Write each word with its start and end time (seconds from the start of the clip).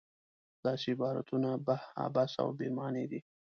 داسې 0.65 0.89
عبارتونه 0.95 1.49
عبث 2.05 2.31
او 2.41 2.49
بې 2.57 2.67
معنا 2.77 3.03
دي. 3.11 3.19